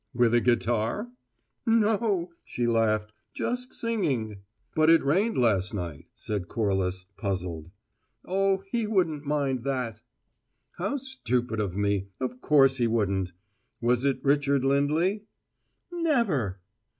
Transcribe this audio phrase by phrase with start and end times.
[0.15, 1.11] "With a guitar?"
[1.63, 3.51] "No." She laughed a little.
[3.51, 4.37] "Just singing."
[4.73, 7.69] "But it rained last night," said Corliss, puzzled.
[8.25, 10.01] "Oh, he wouldn't mind that!"
[10.79, 12.07] "How stupid of me!
[12.19, 13.33] Of course, he wouldn't.
[13.79, 15.25] Was it Richard Lindley?"
[15.91, 16.61] "Never!"